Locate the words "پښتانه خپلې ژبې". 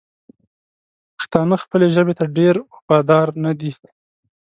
1.17-2.13